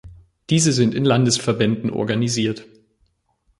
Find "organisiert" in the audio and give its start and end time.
1.91-2.65